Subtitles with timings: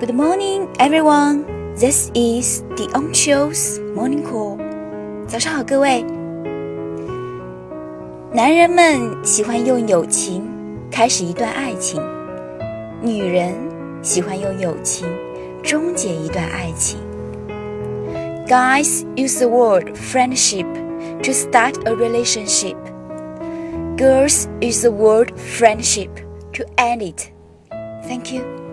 [0.00, 1.74] Good morning, everyone.
[1.74, 4.56] This is the On Show's Morning Call.
[5.26, 6.04] 早上好，各位。
[8.32, 10.48] 男人们喜欢用友情
[10.88, 12.00] 开始一段爱情，
[13.02, 13.52] 女人
[14.00, 15.08] 喜欢用友情
[15.64, 17.00] 终结一段爱情。
[18.46, 20.66] Guys use the word friendship
[21.24, 22.76] to start a relationship.
[23.96, 26.10] Girls use the word friendship
[26.52, 27.32] to end it.
[28.06, 28.67] Thank you.